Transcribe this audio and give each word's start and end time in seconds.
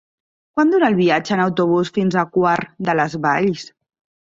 Quant 0.55 0.71
dura 0.71 0.89
el 0.93 0.97
viatge 0.99 1.35
en 1.35 1.43
autobús 1.43 1.93
fins 1.99 2.19
a 2.23 2.25
Quart 2.39 2.75
de 2.91 2.99
les 3.03 3.21
Valls? 3.29 3.71